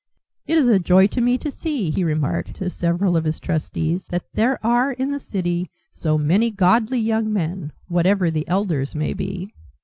"It 0.47 0.57
is 0.57 0.67
a 0.67 0.79
joy 0.79 1.05
to 1.05 1.21
me 1.21 1.37
to 1.37 1.51
see," 1.51 1.91
he 1.91 2.03
remarked 2.03 2.55
to 2.55 2.71
several 2.71 3.15
of 3.15 3.23
his 3.23 3.39
trustees, 3.39 4.07
"that 4.07 4.25
there 4.33 4.57
are 4.65 4.91
in 4.93 5.11
the 5.11 5.19
City 5.19 5.69
so 5.91 6.17
many 6.17 6.49
godly 6.49 6.97
young 6.99 7.31
men, 7.31 7.71
whatever 7.87 8.31
the 8.31 8.47
elders 8.47 8.95
may 8.95 9.13
be." 9.13 9.53